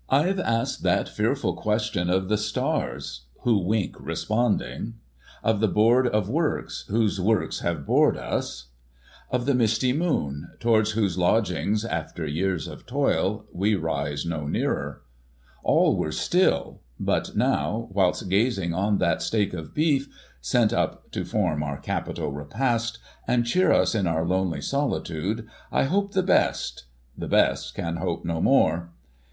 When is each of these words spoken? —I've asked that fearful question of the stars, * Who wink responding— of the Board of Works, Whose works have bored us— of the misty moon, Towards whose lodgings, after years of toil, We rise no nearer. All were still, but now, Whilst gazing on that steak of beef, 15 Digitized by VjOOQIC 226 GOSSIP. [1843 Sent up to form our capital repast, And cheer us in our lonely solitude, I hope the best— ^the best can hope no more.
—I've 0.08 0.38
asked 0.38 0.84
that 0.84 1.08
fearful 1.08 1.54
question 1.54 2.08
of 2.08 2.28
the 2.28 2.38
stars, 2.38 3.22
* 3.32 3.40
Who 3.40 3.58
wink 3.58 3.96
responding— 3.98 4.94
of 5.50 5.58
the 5.58 5.66
Board 5.66 6.06
of 6.06 6.28
Works, 6.30 6.84
Whose 6.86 7.20
works 7.20 7.58
have 7.62 7.84
bored 7.84 8.16
us— 8.16 8.66
of 9.32 9.44
the 9.44 9.56
misty 9.56 9.92
moon, 9.92 10.50
Towards 10.60 10.92
whose 10.92 11.18
lodgings, 11.18 11.84
after 11.84 12.24
years 12.24 12.68
of 12.68 12.86
toil, 12.86 13.46
We 13.52 13.74
rise 13.74 14.24
no 14.24 14.46
nearer. 14.46 15.02
All 15.64 15.96
were 15.96 16.12
still, 16.12 16.80
but 17.00 17.34
now, 17.34 17.88
Whilst 17.90 18.28
gazing 18.28 18.72
on 18.72 18.98
that 18.98 19.20
steak 19.20 19.52
of 19.52 19.74
beef, 19.74 20.02
15 20.02 20.06
Digitized 20.06 20.14
by 20.14 20.30
VjOOQIC 20.30 20.70
226 20.70 20.70
GOSSIP. 20.70 20.70
[1843 20.70 20.70
Sent 20.70 20.72
up 20.72 21.10
to 21.10 21.24
form 21.24 21.62
our 21.64 21.80
capital 21.80 22.30
repast, 22.30 22.98
And 23.26 23.44
cheer 23.44 23.72
us 23.72 23.96
in 23.96 24.06
our 24.06 24.24
lonely 24.24 24.60
solitude, 24.60 25.48
I 25.72 25.82
hope 25.86 26.12
the 26.12 26.22
best— 26.22 26.84
^the 27.18 27.28
best 27.28 27.74
can 27.74 27.96
hope 27.96 28.24
no 28.24 28.40
more. 28.40 28.92